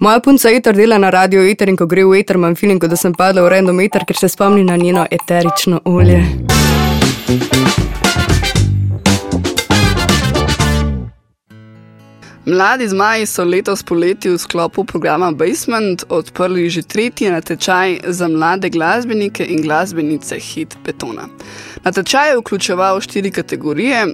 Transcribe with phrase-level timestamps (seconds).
[0.00, 2.96] Moja punca Eter dela na radio Eter in ko gre v Eter, imam feeling, da
[2.96, 6.22] sem padla v random Eter, ker se spomni na njeno eterično olje.
[12.46, 18.70] Mladi zmaji so letos poleti v sklopu programa Basement odprli že tretji natečaj za mlade
[18.70, 21.28] glasbenike in glasbenice Hit Betona.
[21.84, 24.06] Natečaj je vključeval štiri kategorije,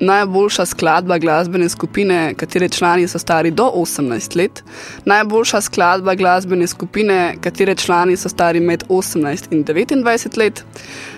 [0.00, 4.62] najboljša skladba glasbene skupine, katere člani so stari do 18 let,
[5.04, 10.64] najboljša skladba glasbene skupine, katere člani so stari med 18 in 29 let,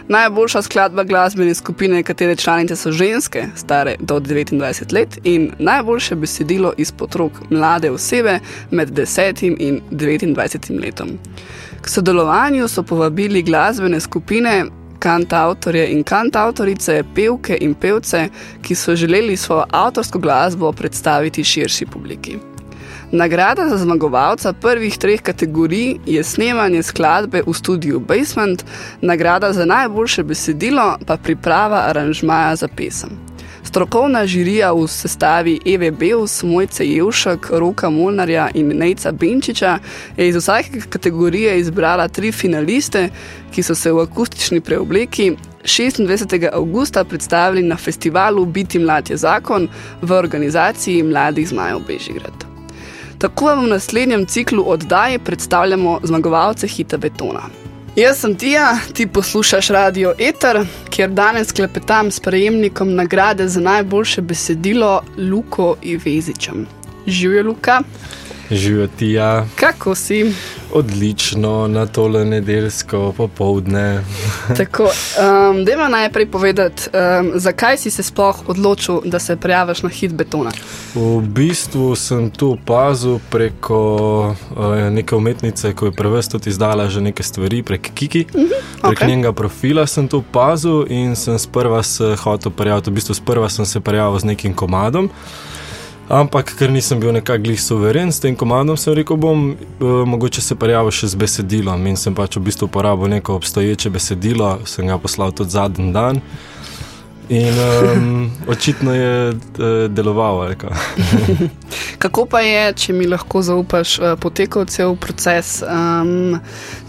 [0.09, 6.73] najboljša skladba glasbene skupine, katere članice so ženske, stare do 29 let, in najboljše besedilo
[6.77, 8.38] iz potrok mlade osebe
[8.71, 11.09] med 10 in 29 letom.
[11.83, 14.65] K sodelovanju so povabili glasbene skupine,
[15.02, 18.29] kantautorje in kantautorice, pevke in pevce,
[18.62, 22.38] ki so želeli svojo avtorsko glasbo predstaviti širši publiki.
[23.12, 28.65] Nagrada za zmagovalca prvih treh kategorij je snemanje skladbe v studiu Basement,
[29.01, 33.32] nagrada za najboljše besedilo pa priprava aranžmaja za pesem.
[33.65, 39.79] Strokovna žirija v sestavi Eve Beus, Mojce Jevšek, Roka Molnarja in Nejca Benčiča
[40.16, 43.09] je iz vsake kategorije izbrala tri finaliste,
[43.55, 46.49] ki so se v akustični preobleki 26.
[46.52, 49.68] augusta predstavili na festivalu Biti mlad je zakon
[50.02, 52.45] v organizaciji Mladih zmajev Bežigrad.
[53.18, 57.62] Tako vam v naslednjem ciklu oddaje predstavljamo zmagovalce hita betona.
[57.96, 64.22] Jaz sem Tija, ti poslušaš radio Eter, kjer danes klepetam s prejemnikom nagrade za najboljše
[64.22, 66.66] besedilo Luko Ivezičem.
[67.06, 67.81] Živijo, Luka.
[68.53, 69.47] Živijo Tija.
[69.56, 70.34] Kako si?
[70.72, 74.05] Odlično, na tole nedeljsko popovdne.
[74.56, 76.83] Tako, um, dajmo najprej povedati,
[77.21, 80.50] um, zakaj si se sploh odločil, da se prijaviš na hit betona.
[80.95, 83.78] V bistvu sem tu opazil preko
[84.56, 88.27] uh, neke umetnice, ki je preveč tudi izdala že nekaj stvari, prek Kiki.
[88.34, 88.49] Uh -huh,
[88.83, 89.09] prek okay.
[89.09, 92.91] njenega profila sem tu opazil in sem sprva se hotel prijaviti.
[92.91, 95.11] V bistvu sprva sem se prijavil z nekim komadom.
[96.12, 100.43] Ampak, ker nisem bil nekako glih suveren s tem komandom, sem rekel, bom uh, mogoče
[100.45, 101.87] se prijavil še z besedilom.
[101.89, 106.21] In sem pač v bistvu uporabil neko obstoječe besedilo, sem ga poslal tudi zadnji dan.
[107.33, 110.53] In um, očitno je uh, deloval.
[112.03, 116.37] Kako pa je, če mi lahko zaupaš, uh, potekal cel proces um,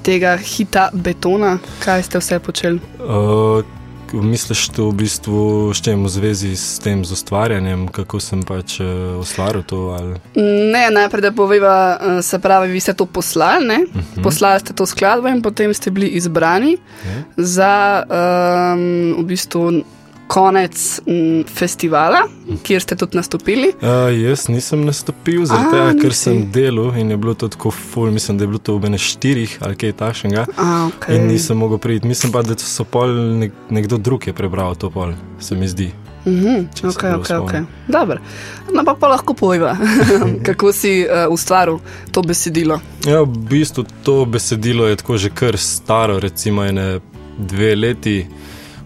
[0.03, 2.84] tega hita betona, kaj ste vse počeli?
[3.00, 3.63] Uh,
[4.22, 8.78] misliš to v bistvu s čem v zvezi s tem z ustvarjanjem, kako sem pač
[8.79, 9.97] uh, ustvaril to?
[9.97, 10.19] Ali?
[10.72, 14.00] Ne, najprej da poveva, uh, se pravi, vi ste to poslali, uh mhm.
[14.16, 14.23] -huh.
[14.23, 17.18] poslali ste to skladbo in potem ste bili izbrani yeah.
[17.18, 17.23] Ja.
[17.38, 19.84] za um, v bistvu
[20.33, 22.23] konec m, festivala,
[22.63, 23.67] kjer ste tudi nastopili?
[23.81, 28.09] Uh, jaz nisem nastopil, zato tega, ker sem delal in je bilo to tako ful,
[28.11, 30.45] mislim, da je bilo to v ene štirih ali kaj takšnega.
[30.57, 31.19] Okay.
[31.19, 32.09] In nisem mogel priti.
[32.09, 35.91] Mislim pa, da so pol nek, nekdo drug je prebral to pol, se mi zdi.
[36.25, 37.53] Mhm, ok, ok, ok.
[37.88, 38.17] Dobro.
[38.73, 39.75] No, pa, pa lahko pojva,
[40.47, 41.77] kako si uh, ustvaril
[42.11, 42.79] to besedilo.
[43.05, 46.99] Ja, v bistvu to besedilo je tako že kar staro, recimo ene
[47.38, 48.25] dve leti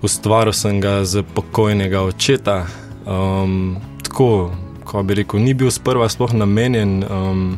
[0.01, 2.65] ustvaril sem ga z pokojnega očeta.
[3.07, 4.51] Um, tako,
[4.83, 7.57] ko bi rekel, ni bil sprva sploh namenjen, um,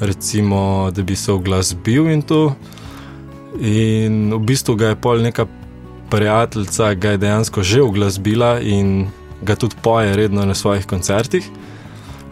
[0.00, 2.54] recimo, da bi se oglasbil in to.
[3.60, 5.46] In v bistvu ga je pol neka
[6.10, 9.10] prijateljica, ga je dejansko že oglasbila in
[9.42, 11.46] ga tudi poje redno na svojih koncertih.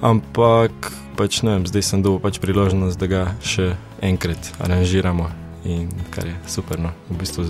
[0.00, 5.26] Ampak pač ne vem, zdaj sem dobil pač priložnost, da ga še enkrat aranžiramo
[5.66, 6.78] in kar je super.
[6.78, 6.94] No.
[7.10, 7.48] V bistvu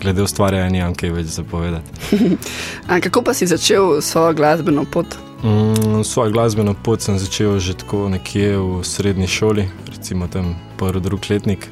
[0.00, 2.18] glede ustvarjanja, nimam kaj več zapovedati.
[3.04, 5.16] kako pa si začel svojo glasbeno pot?
[5.42, 11.00] Mm, svojo glasbeno pot sem začel že tako nekje v srednji šoli, recimo tam prvi,
[11.00, 11.68] drugi letnik.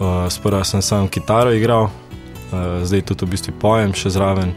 [0.00, 4.54] Uh, Sprva sem sam kitaro igral, uh, zdaj tudi v bistvu pojem še zraven.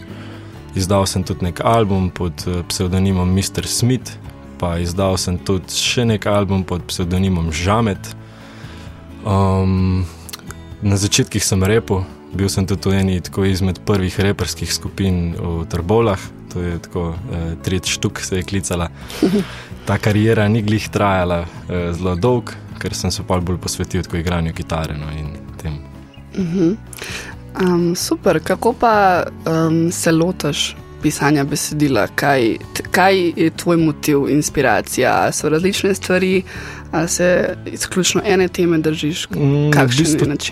[0.73, 3.67] Izdal sem tudi nek album pod uh, psevdonimom Mr.
[3.67, 4.15] Smith,
[4.57, 8.15] pa izdal sem tudi še nek album pod psevdonimom Žamet.
[9.27, 10.07] Um,
[10.81, 12.01] na začetkih sem repel,
[12.35, 16.19] bil sem tudi v eni izmed prvih reperskih skupin v Trbolah,
[16.53, 18.89] to je tako eh, tretji štuk, se je klicala.
[19.87, 24.17] Ta karijera ni glih trajala eh, zelo dolg, ker sem se pa bolj posvetil tako
[24.17, 25.79] igranju kitare no, in tem.
[26.33, 26.75] Uh -huh.
[27.61, 32.07] um, super, kako pa um, se lotaš pisanja besedila?
[32.07, 32.57] Kaj,
[32.91, 35.31] kaj je tvoj motiv, inspiracija?
[35.31, 36.43] So različne stvari,
[36.91, 39.29] ali se izključno ene teme držiš?
[39.29, 39.71] Mm,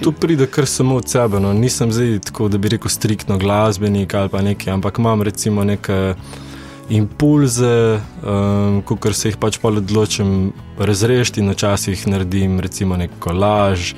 [0.03, 1.39] to pride kar samo od sebe.
[1.39, 1.53] No.
[1.53, 6.13] Nisem zdaj tako, da bi rekel striktno glasbenik ali pa nekaj, ampak imam recimo nekaj
[6.89, 13.93] impulze, um, kot se jih pač pa odločim razrešiti, in včasih naredim recimo nek kolaž.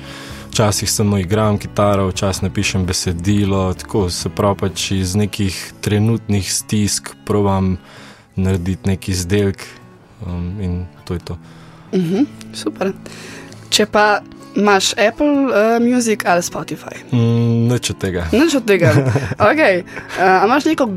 [0.54, 7.10] Včasih samo igram kitaro, včasih napišem besedilo, tako se pravi, pač iz nekih trenutnih stisk
[7.26, 7.76] provam
[8.36, 9.66] narediti neki izdelek
[10.26, 11.38] um, in to je to.
[11.92, 12.92] Uh -huh, super.
[13.70, 14.20] Če pa
[14.54, 17.02] imaš Apple uh, Music ali Spotify?
[17.10, 18.26] Mm, Nič od tega.
[18.32, 18.94] Nič od tega.
[19.50, 19.82] Okay.
[19.82, 20.88] Uh, imaš neko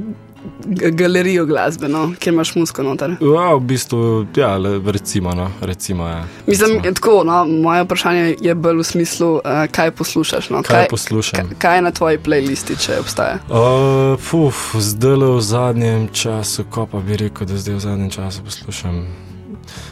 [0.91, 3.15] galerijo glasbeno, kjer imaš muziko noter?
[3.21, 6.93] Ja, v bistvu, ja, le, recimo, no, recimo, ja, Mislim, recimo.
[6.93, 9.41] tako, no, moje vprašanje je bolj v smislu, uh,
[9.71, 10.49] kaj poslušaš.
[10.49, 10.63] No?
[10.63, 11.47] kaj poslušam.
[11.49, 13.39] kaj, kaj je na tvoji playlisti, če obstaja?
[13.49, 18.09] Uh, fuf, zdaj le v zadnjem času, ko pa bi rekel, da zdaj v zadnjem
[18.09, 19.05] času poslušam.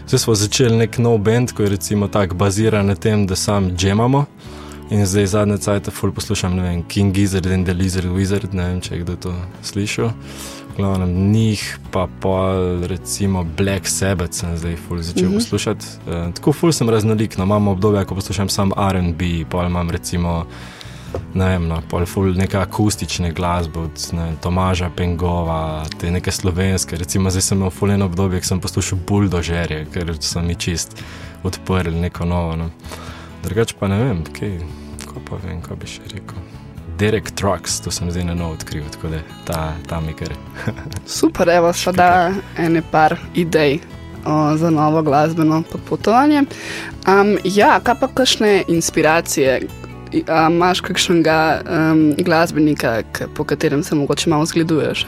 [0.08, 3.72] Zdaj smo začeli nek nov bend, ki je recimo tako baziran na tem, da sam
[3.76, 4.26] džemamo.
[4.90, 8.68] In zdaj zadnje cajt ful poslušam, ne vem, King Gizzard in The Lizard Wizard, ne
[8.68, 9.34] vem, če je kdo to
[9.66, 10.12] slišal.
[10.76, 15.36] Glavnem njih, pa pol recimo Black Sabbath sem zdaj ful začel mm -hmm.
[15.36, 15.86] poslušati.
[16.08, 20.46] Uh, tako ful sem raznolik, no imam obdobje, ko poslušam sam R&B, pol imam recimo
[21.34, 26.98] ne vem, no, pol ful neke akustične glasbe od ne, Tomaža Pengova, te neke slovenske.
[26.98, 31.02] Recimo zdaj sem imel ful eno obdobje, ko sem poslušal buldožerje, ker so mi čist
[31.44, 32.56] odprli neko novo.
[32.56, 32.70] No.
[33.44, 34.60] Drugač pa ne vem, kaj,
[35.06, 36.65] ko pa vem, kaj bi še rekel.
[36.98, 40.32] Derek Trucks, to sem zdaj na novo odkril, tako da ta, ta mi kar.
[41.18, 43.80] Super, evo, še da ene par idej
[44.26, 46.46] o, za novo glasbeno popotovanje.
[47.08, 49.60] Um, ja, kaj pa kakšne inspiracije?
[50.28, 53.04] A Imaš kakšnega um, glasbenika,
[53.36, 55.06] po katerem se mogoče malo zgleduješ?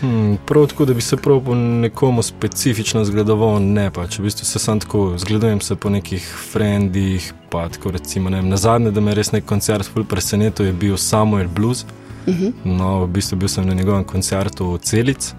[0.00, 4.06] Hmm, prav tako, da bi se prav po nekomu specifično zgledoval, ne pa.
[4.06, 8.40] Če v bistvu se sam tako zgledujem se po nekih frendih, pa tako recimo, ne
[8.40, 11.84] vem, na zadnje, da me je res nek koncert ful presenetil, je bil Samuel Blues.
[12.26, 12.52] Uh -huh.
[12.64, 15.34] No, v bistvu bil sem na njegovem koncertu v Celic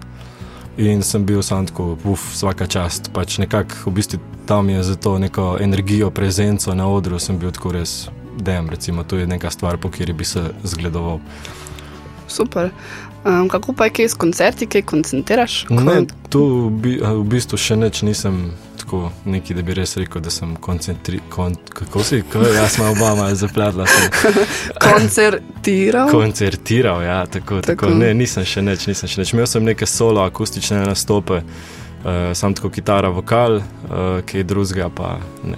[0.76, 3.10] in sem bil sam tako, uf, vsaka čast.
[3.12, 7.50] Pač nekako v bistvu tam je za to neko energijo, prezenco na odru, sem bil
[7.50, 8.08] tako res
[8.38, 11.20] dem, recimo, to je neka stvar, po kateri bi se zgledoval.
[12.28, 12.70] Super.
[13.24, 15.66] Um, kako pa je kaj s koncerti, kaj koncentriraš?
[15.70, 18.50] Ne, tu bi, v bistvu še neč nisem
[18.84, 21.24] tako neki, da bi res rekel, da sem koncentriran.
[21.32, 23.86] Kon, kako si, ko, jaz sem oba malo zapletla.
[23.88, 24.10] Sem
[24.90, 26.10] Koncertiral?
[26.10, 27.66] koncertiral, ja, tako, tako.
[27.66, 27.86] Tako.
[27.86, 27.98] tako.
[28.02, 29.32] Ne, nisem še neč, nisem še neč.
[29.32, 35.16] Imel sem neke solo, akustične nastope, uh, sam tako kitara, vokal, uh, kaj drugega pa
[35.48, 35.56] ne.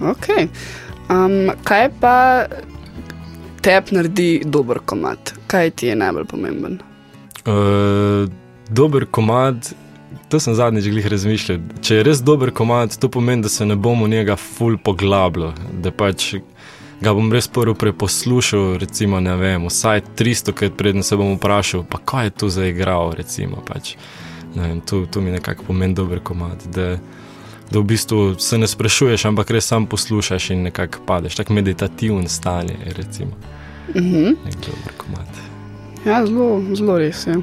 [0.00, 0.48] Okay.
[1.10, 2.46] Um, kaj pa
[3.60, 5.34] tebi naredi dober komat?
[5.46, 6.78] Kaj ti je najbolj pomemben?
[7.46, 8.30] Uh,
[8.68, 9.72] dober komad.
[10.30, 11.58] To sem zadnjič glih razmišljal.
[11.82, 15.52] Če je res dober komad, to pomeni, da se ne bom v njega ful poglabljal,
[15.82, 16.36] da pač
[17.02, 21.82] ga bom res prvo preposlušal, recimo, ne vem, vsaj 300 krat predtem se bom vprašal,
[21.90, 23.96] pa kaj je tu zaigral, recimo, pač.
[24.54, 26.92] Ne vem, to, to mi nekako pomeni dober komad, da,
[27.70, 32.28] da v bistvu se ne sprašuješ, ampak res sam poslušaš in nekako padeš, tako meditativen
[32.28, 33.30] stanje, je, recimo,
[33.90, 34.36] Uh -huh.
[34.44, 35.28] dober komad.
[36.04, 37.36] Ja, zelo, zelo res je.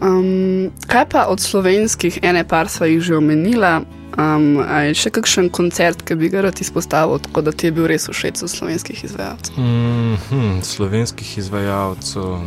[0.00, 3.82] Um, kaj pa od slovenskih, ene par sva jih že omenila?
[4.18, 7.86] Um, je še kakšen koncert, ki bi ga rad izpostavil, tako da ti je bil
[7.86, 9.58] res všeč od slovenskih izvajalcev?
[9.58, 12.38] Mm -hmm, slovenskih izvajalcev,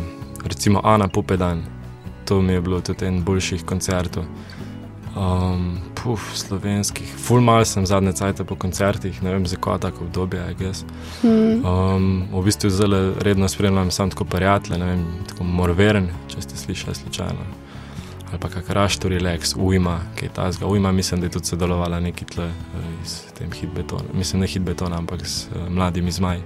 [0.44, 1.64] recimo Ana Popedan,
[2.24, 4.24] to mi je bilo tudi en boljših koncertov.
[5.16, 10.42] Um, puf, slovenskih, ful mal sem zadnje cajt po koncertih, ne vem zakaj tako obdobje,
[10.52, 10.84] I guess.
[11.22, 11.64] Hmm.
[11.64, 16.60] Um, v bistvu zelo redno spremljam sam tako prijatelje, ne vem, tako Morveren, če ste
[16.60, 17.65] slišali slučajno.
[18.30, 20.66] Ali pa kak Raštor Relax, Ujma, kaj tazga.
[20.66, 24.04] Ujma mislim, da je tudi sodelovala neki tle eh, iz tem hitbetona.
[24.14, 26.40] Mislim, ne hitbetona, ampak s uh, mladimi zmaji.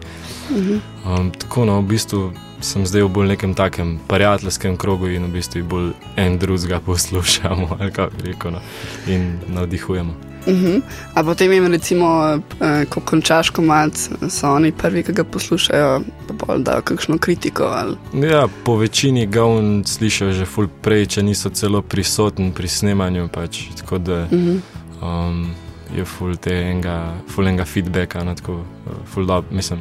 [0.50, 5.32] Um, tako no, v bistvu sem zdaj v bolj nekem takem prijateljskem krogu in v
[5.32, 8.60] bistvu bolj en drugega poslušamo, ali kako rekel, no,
[9.06, 10.30] in navdihujemo.
[10.46, 10.82] Uh -huh.
[11.14, 13.92] A potem jim recimo, eh, ko končaš komat,
[14.28, 16.00] so oni prvi, ki ga poslušajo,
[16.40, 17.64] pa bolj dajo kakšno kritiko.
[17.64, 17.96] Ali...
[18.30, 23.28] Ja, po večini ga on slišijo že ful prej, če niso celo prisotni pri snemanju,
[23.28, 24.60] pač, tako da Uh -huh.
[25.02, 25.54] um,
[25.96, 29.80] je ful tega, ful enega feedbacka, no, tako, uh, ful dob, mislim,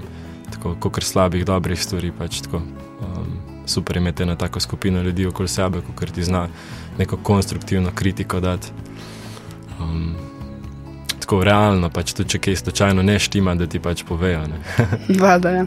[0.52, 2.58] tako, kot slabih, dobrih stvari, pač tako.
[3.02, 6.48] Um, super imeti eno tako skupino ljudi okoli sebe, kot ti zna
[6.98, 8.68] neko konstruktivno kritiko dati.
[11.30, 14.48] Tako realno, pač tudi če kaj slučajno ne štima, da ti pač povejo.
[15.22, 15.66] Vada, ja.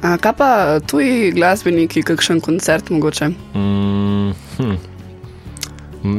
[0.00, 0.46] A, kaj pa
[0.80, 3.28] tuji glasbeniki, kakšen koncert mogoče?
[3.52, 4.78] Mm, hm.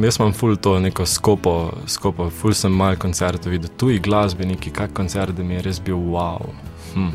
[0.06, 1.56] Jaz imam ful to neko skopo,
[1.90, 6.06] skopo ful sem mal koncertov videl, tuji glasbeniki, kak koncert, da mi je res bil
[6.14, 6.46] wow.
[6.94, 7.10] Hm.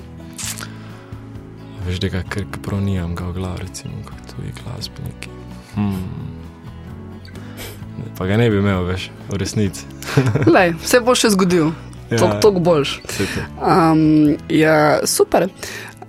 [1.86, 5.30] Veš, da ga kar prav nijam ga v glavi, recimo, kot tuji glasbeniki.
[5.78, 6.02] Hm.
[8.18, 9.99] pa ga ne bi imel več v resnici.
[10.54, 11.72] Lej, vse bo še zgodil,
[12.10, 12.18] Ja.
[12.18, 12.40] ja.
[12.42, 13.00] tok boljš.
[13.06, 13.24] To.
[13.62, 15.46] Um, ja, super.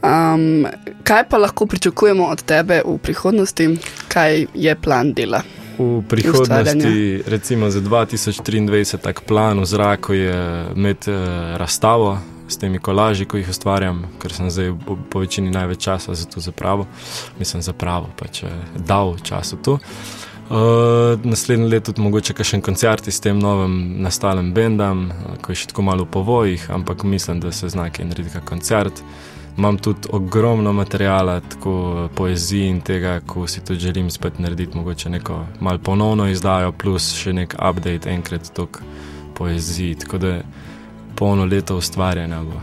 [0.02, 0.66] Um,
[1.04, 3.78] kaj pa lahko pričakujemo od tebe v prihodnosti,
[4.10, 5.44] kaj je plan dela?
[5.78, 12.18] V prihodnosti, recimo za 2023, tak plan v zraku je imeti eh, razstavo
[12.48, 16.26] s temi kolaži, ko jih ustvarjam, ker sem zdaj po, po večini največ časa za
[16.26, 16.88] to zapravo.
[17.40, 19.80] Mislim, zapravo, pač eh, dal času tu.
[20.52, 25.56] Uh, naslednje leto tudi mogoče kakšen koncert s tem novim nastalem bendom, eh, ko je
[25.56, 29.00] še tako malo v povojih, ampak mislim, da se zna kaj narediti kak koncert.
[29.58, 35.10] Imam tudi ogromno materijala, tako poezije in tega, ko si tudi želim spet narediti, mogoče
[35.10, 38.82] neko malo ponovno izdajo, plus še nek update, enkrat tok
[39.36, 39.96] poeziji.
[39.96, 40.42] Tako da
[41.16, 42.60] polno leto ustvarjanja bo.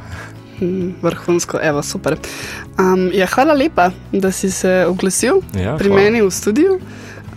[0.58, 2.16] Hm, Vrhunsko, evo, super.
[2.78, 6.02] Um, ja, hvala lepa, da si se oglasil Ja, pri hvala.
[6.02, 6.80] meni v studiu.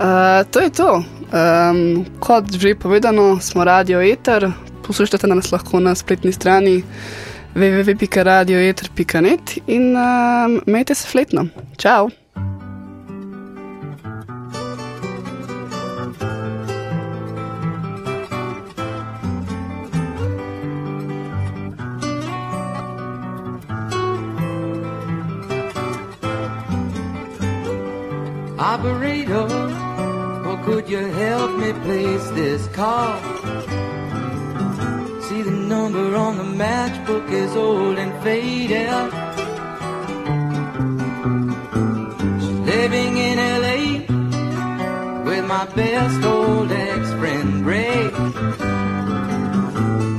[0.01, 1.03] Uh, to je to.
[1.29, 4.50] Um, kot že povedano, smo Radio Eter.
[4.81, 6.81] Poslušate nas lahko na spletni strani
[7.53, 11.46] www.radioeter.net in um, imejte se fletno.
[28.62, 29.90] Operator, or
[30.63, 33.20] could you help me place this call?
[35.24, 38.89] See the number on the matchbook is old and faded.
[42.41, 43.82] She's living in LA
[45.24, 48.10] with my best old ex-friend Ray.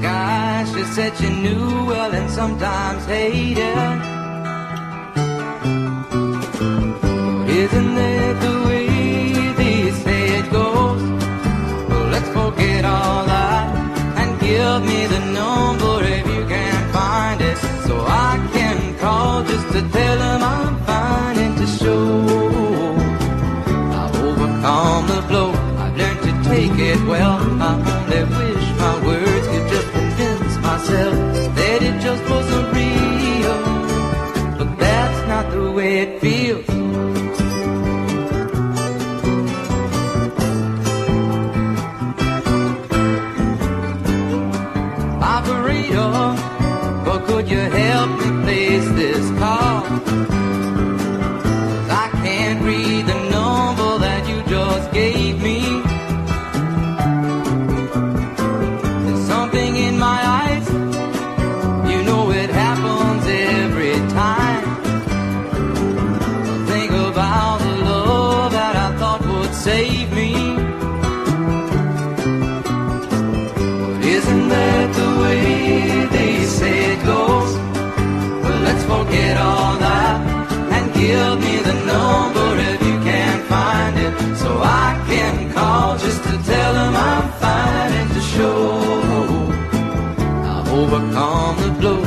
[0.03, 4.12] Gosh, she said she knew well and sometimes hated.
[19.83, 22.25] To tell them I'm fine and to show
[24.01, 25.51] I've overcome the blow.
[25.83, 27.39] I've learned to take it well.
[27.61, 31.15] I only wish my words could just convince myself
[31.57, 33.59] that it just wasn't real,
[34.59, 36.69] but that's not the way it feels.
[45.23, 46.13] Operator,
[47.11, 50.42] or could you help me place this call?
[90.93, 92.01] Overcome the blow.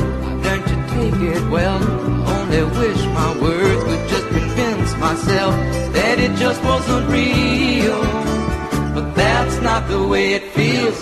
[0.44, 1.82] Learned to take it well.
[2.34, 5.54] Only wish my words could just convince myself
[5.92, 8.00] that it just wasn't real,
[8.94, 11.00] but that's not the way it feels.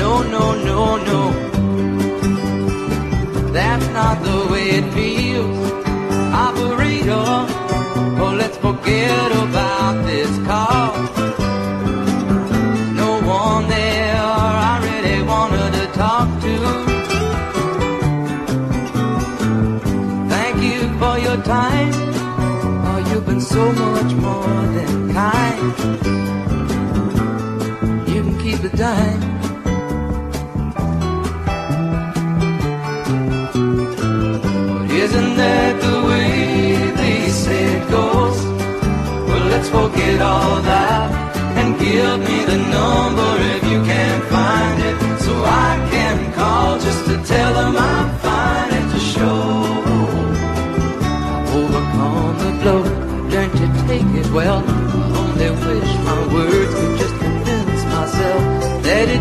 [0.00, 1.22] No, no, no, no.
[3.52, 5.72] That's not the way it feels.
[6.46, 7.28] Operator,
[8.22, 9.69] oh, let's forget about
[28.80, 29.22] keep dime.
[34.90, 38.38] Isn't that the way they say it goes?
[39.28, 41.10] Well, let's forget all that
[41.58, 47.04] and give me the number if you can't find it, so I can call just
[47.06, 49.40] to tell them I'm fine and to show
[51.58, 53.00] overcome the blow.
[53.40, 54.62] I've to take it well.
[54.66, 56.69] I only wish my words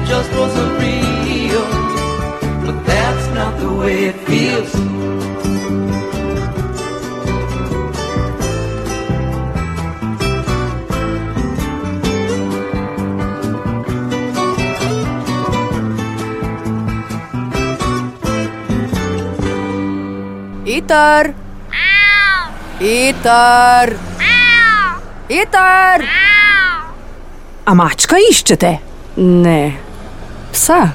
[0.10, 1.66] just wasn't real,
[2.66, 4.74] but that's not the way it feels.
[20.66, 21.36] Itar!
[22.80, 23.88] Itar!
[25.30, 26.00] Itar!
[27.66, 28.72] A mačka iščete?
[29.20, 29.89] Ne,
[30.52, 30.94] psa.